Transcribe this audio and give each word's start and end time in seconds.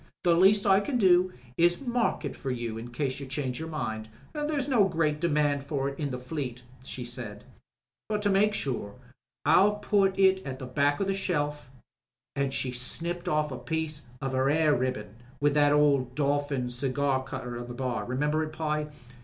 'The 0.23 0.33
least 0.33 0.65
I 0.65 0.79
can 0.79 0.97
do 0.97 1.31
is 1.57 1.75
to 1.75 1.83
mark 1.87 2.25
it 2.25 2.35
for 2.35 2.49
you 2.49 2.79
in 2.79 2.89
case 2.89 3.19
you 3.19 3.27
change 3.27 3.59
your 3.59 3.69
mind. 3.69 4.09
There's 4.33 4.67
no 4.67 4.85
great 4.87 5.19
demand 5.21 5.63
for 5.63 5.89
it 5.89 5.99
in 5.99 6.09
the 6.09 6.17
Fleet,' 6.17 6.63
she 6.83 7.05
says, 7.05 7.41
'but 8.09 8.19
to 8.23 8.31
make 8.31 8.55
sure 8.55 8.95
I'll 9.45 9.75
put 9.75 10.17
it 10.17 10.43
at 10.43 10.57
the 10.57 10.65
back 10.65 10.99
o' 10.99 11.03
the 11.03 11.13
shelf,' 11.13 11.69
an' 12.35 12.49
she 12.49 12.71
snipped 12.71 13.27
off 13.27 13.51
a 13.51 13.59
piece 13.59 14.07
of 14.23 14.31
her 14.31 14.49
hair 14.49 14.73
ribbon 14.73 15.17
with 15.39 15.53
that 15.53 15.71
old 15.71 16.15
dolphin 16.15 16.67
cigar 16.67 17.23
cutter 17.23 17.59
on 17.59 17.67
the 17.67 17.75
bar— 17.75 18.03
remember 18.05 18.41
it, 18.43 18.53
Pye? 18.53 18.87